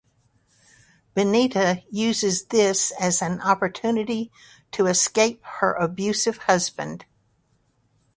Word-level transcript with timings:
Benita 1.13 1.83
uses 1.91 2.45
this 2.45 2.91
as 2.99 3.21
an 3.21 3.39
opportunity 3.39 4.31
to 4.71 4.87
escape 4.87 5.41
her 5.43 5.73
abusive 5.73 6.37
husband. 6.37 7.05